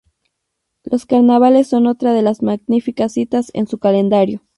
Los 0.83 1.05
carnavales 1.05 1.67
son 1.67 1.85
otra 1.85 2.11
de 2.13 2.23
las 2.23 2.41
magníficas 2.41 3.11
citas 3.11 3.51
en 3.53 3.67
su 3.67 3.77
calendario. 3.77 4.41